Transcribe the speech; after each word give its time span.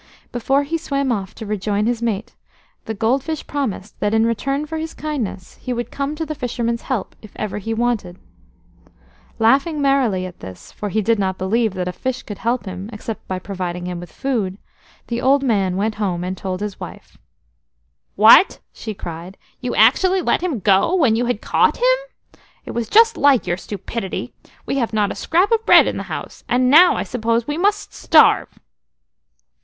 Before 0.31 0.63
he 0.63 0.79
swam 0.79 1.11
off 1.11 1.35
to 1.35 1.45
rejoin 1.45 1.85
his 1.85 2.01
mate, 2.01 2.33
the 2.85 2.95
gold 2.95 3.23
fish 3.23 3.45
promised 3.45 3.99
that 3.99 4.15
in 4.15 4.25
return 4.25 4.65
for 4.65 4.79
his 4.79 4.95
kindness 4.95 5.57
he 5.57 5.73
would 5.73 5.91
come 5.91 6.15
to 6.15 6.25
the 6.25 6.33
fisherman's 6.33 6.81
help 6.81 7.15
if 7.21 7.33
ever 7.35 7.59
he 7.59 7.71
wanted 7.71 8.15
him. 8.15 8.21
Laughing 9.37 9.79
merrily 9.79 10.25
at 10.25 10.39
this, 10.39 10.71
for 10.71 10.89
he 10.89 11.03
did 11.03 11.19
not 11.19 11.37
believe 11.37 11.75
that 11.75 11.87
a 11.87 11.91
fish 11.91 12.23
could 12.23 12.39
help 12.39 12.65
him 12.65 12.89
except 12.91 13.27
by 13.27 13.37
providing 13.37 13.85
him 13.85 13.99
with 13.99 14.11
food, 14.11 14.57
the 15.05 15.21
old 15.21 15.43
man 15.43 15.75
went 15.77 15.93
home 16.01 16.23
and 16.23 16.35
told 16.35 16.61
his 16.61 16.79
wife. 16.79 17.19
"What!" 18.15 18.57
she 18.73 18.95
cried, 18.95 19.37
"you 19.59 19.75
actually 19.75 20.23
let 20.23 20.41
him 20.41 20.61
go 20.61 20.95
when 20.95 21.15
you 21.15 21.27
had 21.27 21.41
caught 21.41 21.77
him? 21.77 22.37
It 22.65 22.71
was 22.71 22.89
just 22.89 23.17
like 23.17 23.45
your 23.45 23.57
stupidity. 23.57 24.33
We 24.65 24.77
have 24.77 24.93
not 24.93 25.11
a 25.11 25.15
scrap 25.15 25.51
of 25.51 25.63
bread 25.63 25.85
in 25.85 25.97
the 25.97 26.01
house, 26.09 26.43
and 26.49 26.71
now, 26.71 26.95
I 26.95 27.03
suppose, 27.03 27.45
we 27.45 27.59
must 27.59 27.93
starve!" 27.93 28.49